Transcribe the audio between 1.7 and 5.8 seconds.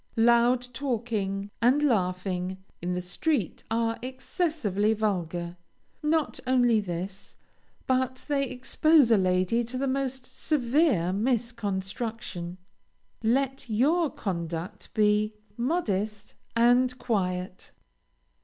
laughing in the street are excessively vulgar.